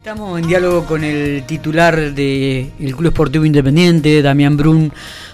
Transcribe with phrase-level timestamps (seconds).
[0.00, 4.90] Estamos en diálogo con el titular del Club Esportivo Independiente, Damián Brun,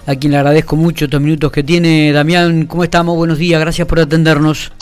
[0.06, 2.10] a quien le agradezco mucho estos minutos que tiene.
[2.10, 3.14] Damián, ¿cómo estamos?
[3.16, 4.72] Buenos días, gracias por atendernos.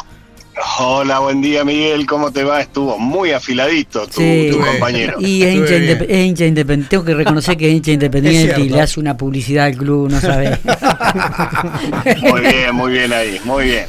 [0.79, 2.63] Hola, buen día Miguel, ¿cómo te va?
[2.63, 5.21] Estuvo muy afiladito tu, tu compañero.
[5.21, 5.77] Y es hincha,
[6.47, 10.11] independiente, tengo que reconocer que es hincha independiente y le hace una publicidad al club,
[10.11, 10.61] no sabes.
[12.23, 13.85] muy bien, muy bien ahí, muy bien.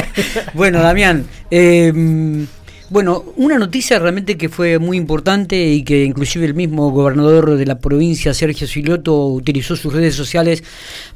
[0.54, 2.46] bueno, Damián, eh,
[2.94, 7.66] bueno, una noticia realmente que fue muy importante y que inclusive el mismo gobernador de
[7.66, 10.62] la provincia, Sergio Siloto, utilizó sus redes sociales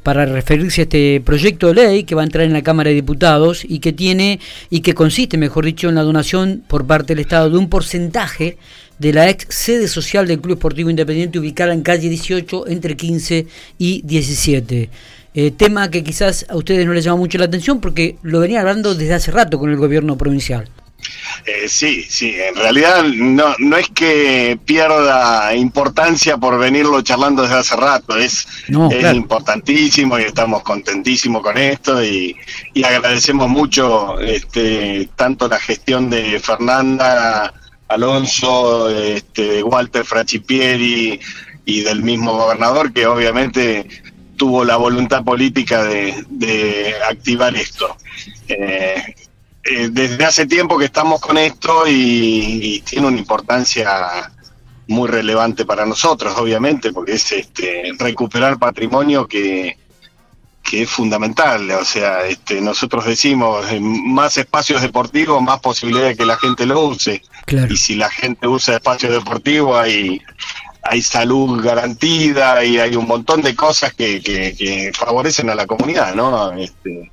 [0.03, 2.95] para referirse a este proyecto de ley que va a entrar en la Cámara de
[2.95, 7.21] Diputados y que tiene y que consiste, mejor dicho, en la donación por parte del
[7.21, 8.57] Estado de un porcentaje
[8.97, 13.47] de la ex sede social del Club Esportivo Independiente ubicada en calle 18 entre 15
[13.77, 14.89] y 17.
[15.33, 18.59] Eh, tema que quizás a ustedes no les llama mucho la atención porque lo venía
[18.59, 20.67] hablando desde hace rato con el gobierno provincial.
[21.45, 27.55] Eh, sí, sí, en realidad no, no es que pierda importancia por venirlo charlando desde
[27.55, 32.35] hace rato, es, importantísimo y estamos contentísimos con esto y,
[32.83, 37.53] agradecemos mucho este, tanto la gestión de Fernanda
[37.87, 41.19] Alonso, este, Walter Frachipieri
[41.65, 43.87] y del mismo gobernador que obviamente
[44.37, 47.95] tuvo la voluntad política de, activar esto.
[48.47, 49.15] Eh,
[49.63, 54.31] eh, desde hace tiempo que estamos con esto y, tiene una importancia
[54.87, 59.77] muy relevante para nosotros, obviamente, porque es este, recuperar patrimonio que,
[60.63, 61.69] que es fundamental.
[61.71, 66.81] O sea, este, nosotros decimos, más espacios deportivos, más posibilidad de que la gente lo
[66.87, 67.21] use.
[67.69, 70.21] Y si la gente usa espacios deportivos, hay,
[70.81, 76.15] hay salud garantida y hay un montón de cosas que, que, favorecen a la comunidad,
[76.15, 76.51] ¿no?
[76.53, 77.11] Este,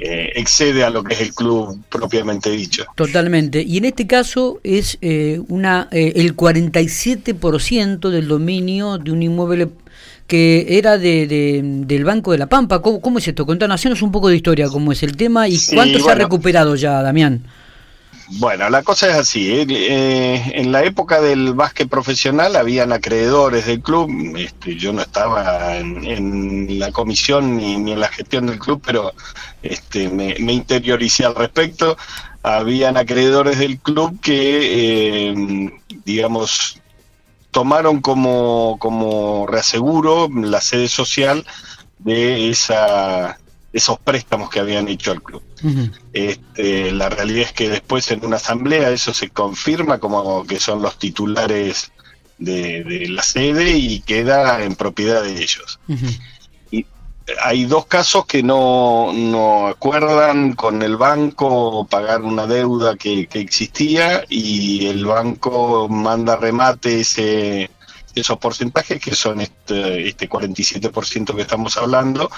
[0.00, 2.84] eh, excede a lo que es el club propiamente dicho.
[2.94, 3.62] Totalmente.
[3.62, 9.68] Y en este caso es eh, una eh, el 47% del dominio de un inmueble
[10.26, 12.82] que era de, del Banco de la Pampa.
[12.82, 13.46] ¿Cómo, cómo es esto?
[13.46, 16.74] Contanos, hacernos un poco de historia, cómo es el tema y cuánto se ha recuperado
[16.74, 17.44] ya, Damián.
[18.28, 19.52] Bueno, la cosa es así.
[19.52, 19.66] ¿eh?
[19.68, 24.10] Eh, en la época del básquet profesional habían acreedores del club.
[24.36, 29.12] Este, yo no estaba en, la comisión ni, en la gestión del club, pero
[29.62, 31.96] este, me, interioricé al respecto.
[32.42, 35.70] Habían acreedores del club que, eh,
[36.04, 36.80] digamos,
[37.52, 41.46] tomaron como, como reaseguro la sede social
[41.98, 43.38] de esa
[43.76, 45.42] esos préstamos que habían hecho al club.
[46.14, 50.80] este, la realidad es que después en una asamblea eso se confirma como que son
[50.80, 51.92] los titulares
[52.38, 55.78] de, la sede y queda en propiedad de ellos.
[56.70, 56.86] Y
[57.42, 64.24] hay dos casos que no, no, acuerdan con el banco pagar una deuda que, existía
[64.30, 67.70] y el banco manda remate ese
[68.14, 72.30] esos porcentajes que son este, este 47% que estamos hablando,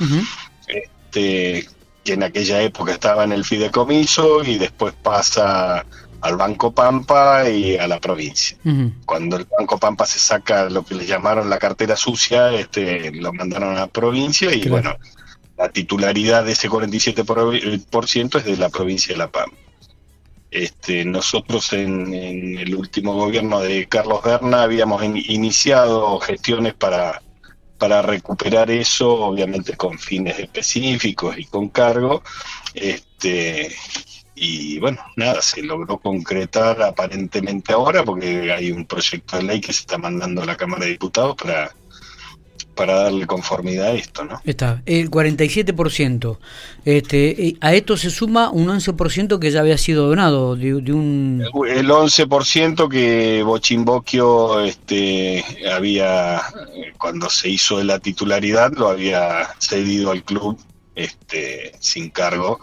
[1.09, 1.69] este,
[2.05, 5.85] que en aquella época estaba en el fideicomiso y después pasa
[6.21, 8.57] al Banco Pampa y a la provincia.
[9.07, 13.33] Cuando el Banco Pampa se saca lo que le llamaron la cartera sucia, este, lo
[13.33, 14.97] mandaron a la provincia y bueno,
[15.57, 19.57] la titularidad de ese 47% es de la provincia de La Pampa.
[20.51, 27.21] Este, nosotros en, en el último gobierno de Carlos Berna habíamos iniciado gestiones para
[27.79, 32.23] para recuperar eso, obviamente con fines específicos y con cargo.
[32.75, 33.75] Este,
[34.35, 39.73] y bueno, nada, se logró concretar aparentemente ahora porque hay un proyecto de ley que
[39.73, 41.73] se está mandando a la Cámara de Diputados para
[42.79, 44.41] para darle conformidad a esto, ¿no?
[44.45, 46.39] Está, el 47%.
[46.85, 51.45] Este, a esto se suma un 11% que ya había sido donado de, un...
[51.67, 56.41] El 11% que Bochimboquio este, había,
[56.99, 60.57] cuando se hizo de la titularidad, lo había cedido al club
[60.95, 62.61] este, sin cargo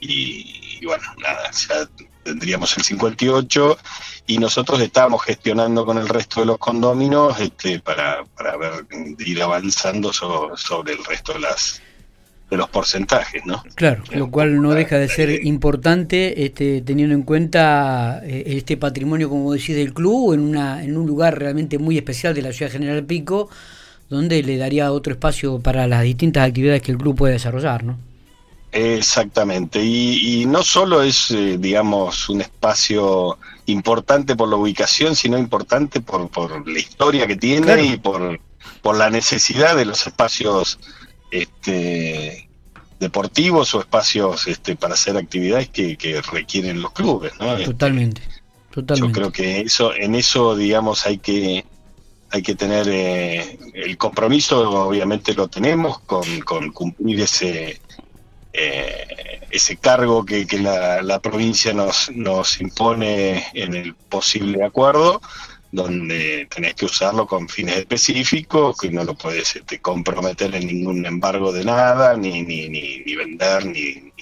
[0.00, 1.88] y, bueno, nada, ya
[2.26, 3.78] tendríamos el 58
[4.26, 8.72] y nosotros estábamos gestionando con el resto de los condóminos este, para, para ver,
[9.18, 11.80] ir avanzando sobre el resto de las
[12.50, 13.60] de los porcentajes, ¿no?
[13.74, 19.28] Claro, lo cual no deja de ser importante este, teniendo en cuenta eh, este patrimonio,
[19.28, 22.70] como decís, del club en, una, en un lugar realmente muy especial de la ciudad
[22.70, 23.48] General Pico,
[24.08, 27.98] donde le daría otro espacio para las distintas actividades que el club puede desarrollar, ¿no?
[28.76, 36.02] Exactamente, y, no solo es, eh, digamos, un espacio importante por la ubicación, sino importante
[36.02, 38.38] por, por la historia que tiene y por,
[38.82, 40.78] por la necesidad de los espacios
[41.30, 42.50] este,
[43.00, 47.32] deportivos o espacios este, para hacer actividades que, requieren los clubes.
[47.40, 47.56] ¿no?
[47.64, 48.20] Totalmente.
[48.74, 51.64] Yo creo que eso, en eso, digamos, hay que
[52.28, 57.80] hay que tener eh, el compromiso, obviamente lo tenemos, con, con cumplir ese
[58.56, 65.20] eh, ese cargo que, la, la, provincia nos, nos impone en el posible acuerdo,
[65.72, 71.04] donde tenés que usarlo con fines específicos, que no lo puedes este, comprometer en ningún
[71.04, 74.12] embargo de nada, ni, ni, ni, ni vender, ni,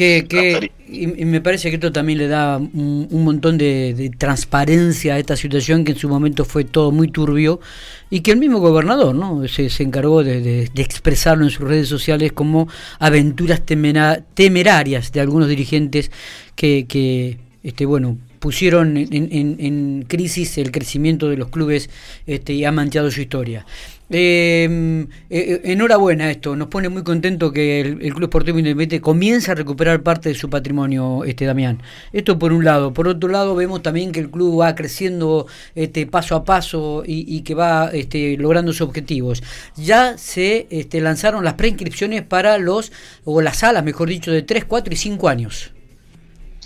[0.00, 5.36] que, y, me parece que esto también le da un, montón de, transparencia a esta
[5.36, 7.60] situación que en su momento fue todo muy turbio
[8.08, 12.32] y que el mismo gobernador no se, se encargó de, expresarlo en sus redes sociales
[12.32, 12.68] como
[12.98, 16.10] aventuras temerarias de algunos dirigentes
[16.56, 21.90] que, que este bueno pusieron en, crisis el crecimiento de los clubes
[22.26, 23.66] este, y ha manchado su historia.
[24.12, 29.52] Em, eh, eh, enhorabuena esto, nos pone muy contento que el, Club Sportivo Independiente comience
[29.52, 31.80] a recuperar parte de su patrimonio, este Damián.
[32.12, 32.92] Esto por un lado.
[32.92, 35.46] Por otro lado, vemos también que el club va creciendo
[35.76, 39.44] este, paso a paso y, que va este, logrando sus objetivos.
[39.76, 42.90] Ya se este, lanzaron las preinscripciones para los,
[43.24, 45.72] o las salas, mejor dicho, de 3, 4 y 5 años.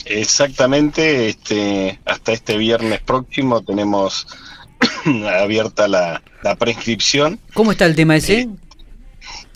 [0.07, 4.27] Exactamente, este, hasta este viernes próximo tenemos
[5.41, 7.41] abierta la, la, prescripción.
[7.55, 8.41] ¿Cómo está el tema ese?
[8.41, 8.49] Eh,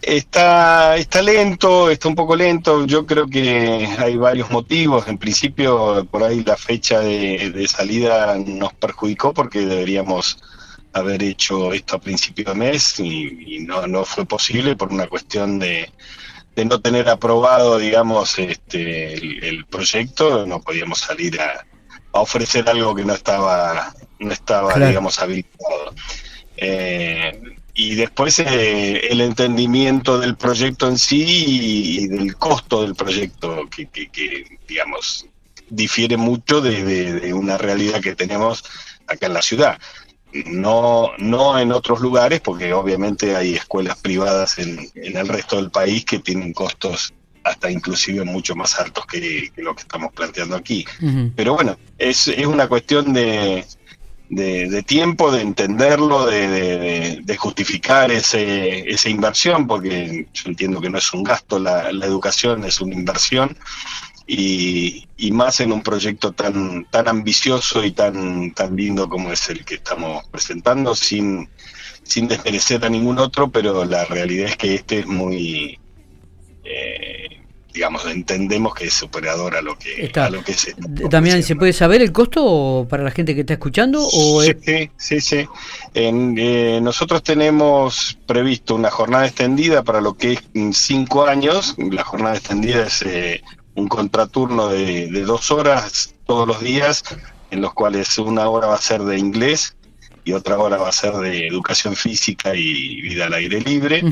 [0.03, 2.87] está, está lento, está un poco lento.
[2.87, 5.07] Yo creo que hay varios motivos.
[5.09, 10.39] En principio, por ahí la fecha de, salida nos perjudicó porque deberíamos
[10.93, 15.59] haber hecho esto a principio de mes y, no, no fue posible por una cuestión
[15.59, 15.91] de,
[16.59, 19.15] de no tener aprobado, digamos, este,
[19.49, 21.65] el, proyecto, no podíamos salir a,
[22.11, 25.95] ofrecer algo que no estaba, no estaba digamos, habilitado.
[26.57, 27.41] Eh,
[27.75, 33.87] y después eh, el entendimiento del proyecto en sí y, del costo del proyecto, que,
[33.87, 35.27] que, digamos,
[35.69, 38.65] difiere mucho de, una realidad que tenemos
[39.07, 39.79] acá en la ciudad
[40.47, 45.71] no, no en otros lugares, porque obviamente hay escuelas privadas en, en el resto del
[45.71, 47.13] país que tienen costos
[47.45, 50.85] hasta inclusive mucho más altos que, lo que estamos planteando aquí.
[51.35, 53.65] Pero bueno, es, es una cuestión de,
[54.29, 60.99] de, tiempo, de entenderlo, de, de, justificar ese, esa inversión, porque yo entiendo que no
[60.99, 63.57] es un gasto, la, la educación es una inversión
[64.31, 69.49] y, y, más en un proyecto tan, tan ambicioso y tan, tan lindo como es
[69.49, 71.49] el que estamos presentando, sin,
[72.03, 75.79] sin desmerecer a ningún otro, pero la realidad es que este es muy,
[76.63, 77.41] eh,
[77.73, 80.75] digamos, entendemos que es superador a lo que, a lo que es.
[81.09, 84.07] También, ¿se puede saber el costo para la gente que está escuchando?
[84.13, 85.49] O sí, sí, sí.
[85.95, 90.41] Eh, nosotros tenemos previsto una jornada extendida para lo que es
[90.73, 91.77] cinco años.
[91.79, 93.43] La jornada extendida es eh,
[93.79, 97.05] un contraturno de, dos horas todos los días,
[97.51, 99.77] en los cuales una hora va a ser de inglés
[100.25, 104.03] y otra hora va a ser de educación física y vida al aire libre.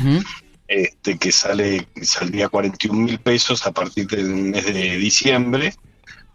[0.68, 5.72] Este, que sale saldría 41 mil pesos a partir del mes de diciembre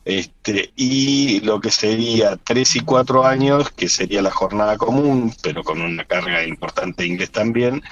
[0.03, 5.63] este, y lo que sería 3 y 4 años, que sería la jornada común, pero
[5.63, 7.83] con una carga importante de inglés también,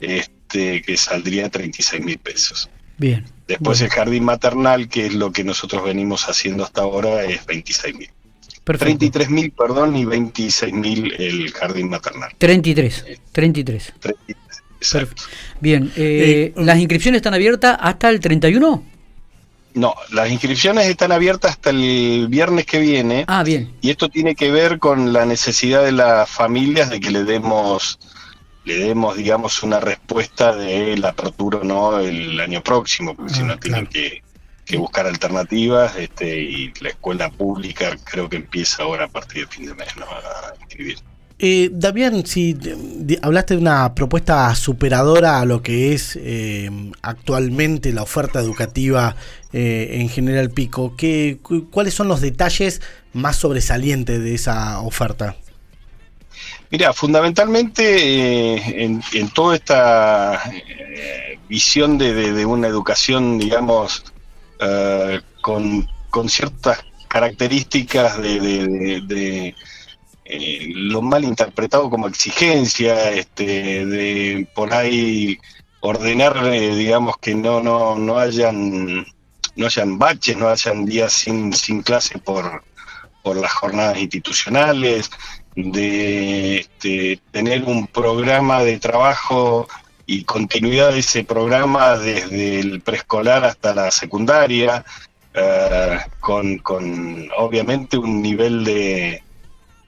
[0.00, 2.70] este, que saldría 36 mil pesos.
[2.98, 3.24] Bien.
[3.46, 7.94] Después el jardín maternal, que es lo que nosotros venimos haciendo hasta ahora, es 26
[7.94, 8.10] mil.
[8.64, 12.32] 33 mil, perdón, y 26 mil el jardín maternal.
[12.38, 13.94] 33, 33.
[14.00, 15.08] 33
[15.60, 18.84] Bien, eh, eh, ¿las inscripciones están abiertas hasta el 31?
[19.74, 23.24] No, las inscripciones están abiertas hasta el viernes que viene.
[23.28, 23.72] Ah, bien.
[23.82, 27.98] Y esto tiene que ver con la necesidad de las familias de que le demos
[28.66, 33.44] le demos, digamos, una respuesta de la apertura no el año próximo, porque si ah,
[33.44, 34.22] no tienen que,
[34.76, 39.66] buscar alternativas este, y la escuela pública creo que empieza ahora a partir del fin
[39.66, 40.04] de mes ¿no?
[40.06, 40.98] a inscribir.
[41.38, 42.56] Eh, Damián, si
[43.22, 46.70] hablaste de una propuesta superadora a lo que es eh,
[47.02, 49.14] actualmente la oferta educativa
[49.52, 51.38] eh, en General Pico, ¿qué,
[51.70, 52.80] ¿cuáles son los detalles
[53.12, 55.36] más sobresalientes de esa oferta?
[56.70, 64.04] Mira, fundamentalmente eh, en, toda esta eh, visión de, una educación, digamos,
[64.58, 65.86] eh, con,
[66.28, 69.54] ciertas características de,
[70.74, 75.38] lo mal interpretado como exigencia, este, de por ahí
[75.80, 79.06] ordenar, digamos, que no, no, no hayan
[79.56, 82.64] no hayan baches, no hayan días sin, sin clase por,
[83.22, 85.10] por las jornadas institucionales,
[85.56, 89.66] de este, tener un programa de trabajo
[90.04, 94.84] y continuidad de ese programa desde el preescolar hasta la secundaria,
[95.34, 99.22] eh, con, con obviamente un nivel de,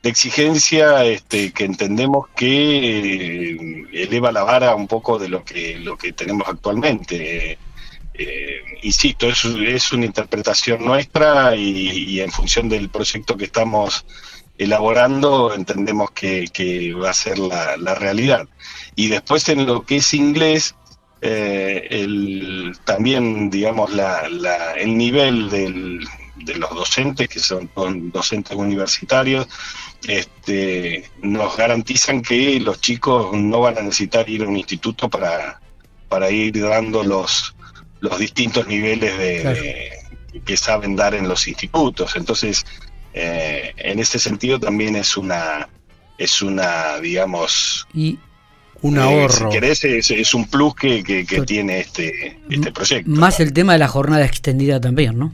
[0.03, 5.99] exigencia este, que entendemos que eh, eleva la vara un poco de lo que, lo
[5.99, 7.59] que tenemos actualmente.
[8.15, 14.05] Eh, insisto, es, es, una interpretación nuestra y, en función del proyecto que estamos
[14.59, 18.49] elaborando entendemos que, va a ser la, realidad.
[18.97, 20.75] Y después en lo que es inglés,
[21.21, 24.29] eh, el, también digamos la,
[24.77, 26.01] el nivel del,
[26.37, 27.71] de los docentes, que son
[28.13, 29.49] docentes universitarios,
[30.07, 35.61] este, nos garantizan que los chicos no van a necesitar ir a un instituto para,
[36.09, 37.55] para ir dando los,
[38.01, 39.91] los distintos niveles de,
[40.45, 42.15] que saben dar en los institutos.
[42.17, 42.65] Entonces,
[43.15, 45.69] eh, en este sentido también es una,
[46.19, 48.19] es una, digamos, y
[48.83, 49.51] un ahorro.
[49.51, 53.11] si querés, es, un plus que, que, tiene este, este proyecto.
[53.11, 55.33] Más el tema de la jornada extendida también, ¿no?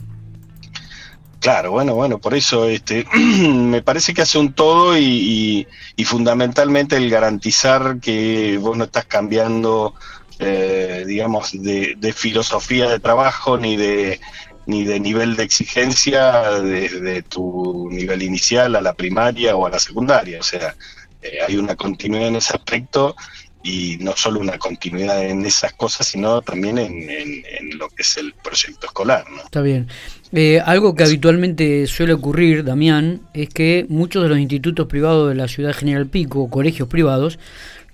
[1.44, 5.66] Claro, bueno, bueno, por eso este, me parece que hace un todo y,
[6.06, 9.94] fundamentalmente el garantizar que vos no estás cambiando,
[10.38, 14.20] eh, digamos, de, filosofía de trabajo ni de
[14.66, 19.78] ni de nivel de exigencia desde tu nivel inicial a la primaria o a la
[19.78, 20.40] secundaria.
[20.40, 20.74] O sea,
[21.22, 23.16] eh, hay una continuidad en ese aspecto
[23.64, 28.34] y no solo una continuidad en esas cosas, sino también en, lo que es el
[28.34, 29.24] proyecto escolar.
[29.30, 29.42] ¿no?
[29.42, 29.88] Está bien.
[30.32, 35.34] Eh, algo que habitualmente suele ocurrir, Damián, es que muchos de los institutos privados de
[35.34, 37.38] la ciudad General Pico, colegios privados,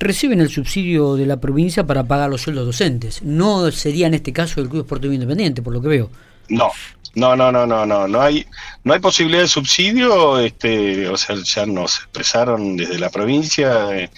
[0.01, 3.23] reciben el subsidio de la provincia para pagar los sueldos docentes.
[3.23, 6.11] No sería en este caso el Club Esportivo Independiente, por lo que veo.
[6.51, 6.71] No,
[7.15, 8.47] no, no, no, no, no, no hay,
[8.85, 13.97] no hay posibilidad de subsidio, este, o sea, ya nos expresaron desde la provincia.
[13.97, 14.11] Eh,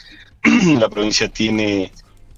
[0.78, 1.92] la provincia tiene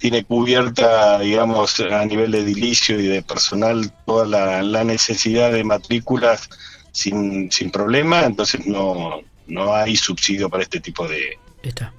[0.05, 6.51] tiene cubierta, digamos, a nivel de edilicio y de personal toda la, necesidad de matrículas
[6.93, 11.39] sin, sin problema, entonces no, no hay subsidio para este tipo de,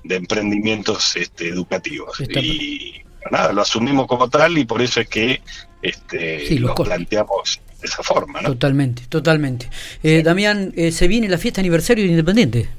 [0.03, 2.19] de emprendimientos este, educativos.
[2.19, 5.41] Y nada, lo asumimos como tal y por eso es que
[5.81, 8.41] este, lo planteamos de esa forma.
[8.41, 9.69] Totalmente, totalmente.
[10.03, 12.69] Eh, Damián, eh, ¿se viene la fiesta aniversario de Independiente?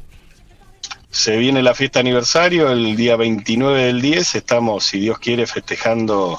[1.10, 4.34] Se viene la fiesta aniversario el día 29 del 10.
[4.34, 6.38] Estamos, si Dios quiere, festejando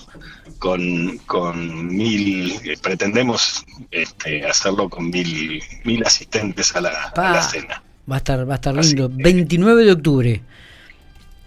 [0.60, 7.82] con, con mil, eh, pretendemos este, hacerlo con mil, mil asistentes a la, cena.
[8.10, 9.10] Va a estar, va a estar lindo.
[9.12, 10.42] 29 de octubre.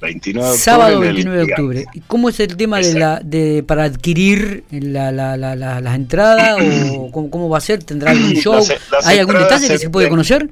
[0.01, 0.65] 29 de octubre.
[0.65, 1.87] Sábado 29 de octubre.
[2.07, 6.59] ¿Cómo es el tema de la, de, para adquirir la, la, la, las entradas?
[6.97, 7.83] o cómo, va a ser?
[7.85, 8.67] ¿Tendrá algún show?
[9.05, 10.49] ¿Hay algún detalle que se puede conocer?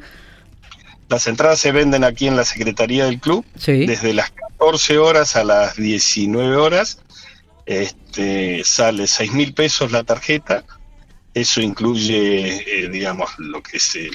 [1.09, 5.45] Las entradas se venden aquí en la Secretaría del Club desde las 14 horas a
[5.45, 6.99] las 19 horas.
[7.65, 10.65] Este, sale 6 mil pesos la tarjeta.
[11.33, 14.11] Eso incluye, eh, digamos, lo que es eh,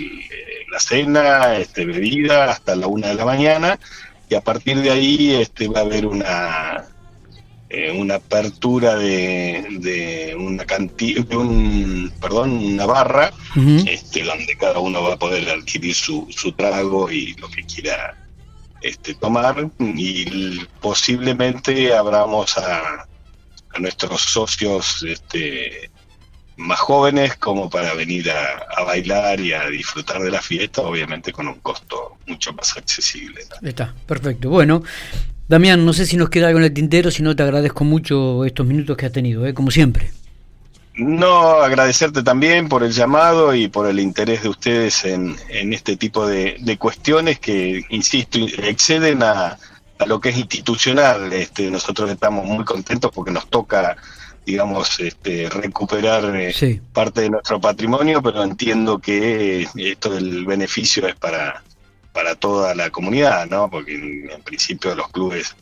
[0.71, 3.79] la cena, este, bebida, hasta la una de la mañana.
[4.33, 6.85] Y a partir de ahí este, va a haber una,
[7.69, 13.31] eh, una apertura de, de una cantidad, un, perdón, una barra,
[13.85, 18.17] este, donde cada uno va a poder adquirir su, su trago y lo que quiera
[18.81, 19.69] este, tomar.
[19.79, 23.05] Y posiblemente abramos a,
[23.69, 25.91] a nuestros socios este,
[26.57, 31.31] más jóvenes como para venir a, a, bailar y a disfrutar de la fiesta, obviamente
[31.31, 33.41] con un costo mucho más accesible.
[33.61, 34.49] Está, perfecto.
[34.49, 34.83] Bueno,
[35.47, 38.45] Damián, no sé si nos queda algo en el tintero, si no te agradezco mucho
[38.45, 39.53] estos minutos que has tenido, ¿eh?
[39.53, 40.11] como siempre.
[40.95, 46.27] No, agradecerte también por el llamado y por el interés de ustedes en, este tipo
[46.27, 49.57] de, cuestiones que, insisto, exceden a,
[50.05, 51.33] lo que es institucional.
[51.33, 53.97] Este, nosotros estamos muy contentos porque nos toca,
[54.45, 61.15] digamos, este, recuperar eh, parte de nuestro patrimonio, pero entiendo que esto del beneficio es
[61.15, 61.63] para,
[62.11, 63.69] para toda la comunidad, ¿no?
[63.69, 65.55] Porque en, principio los clubes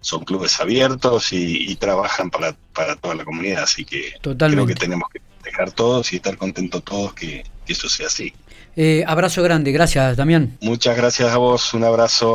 [0.00, 5.08] son clubes abiertos y, trabajan para, para, toda la comunidad, así que creo que tenemos
[5.10, 8.32] que dejar todos y estar contentos todos que, eso sea así.
[8.76, 10.56] Eh, abrazo grande, gracias Damián.
[10.60, 12.34] Muchas gracias a vos, un abrazo.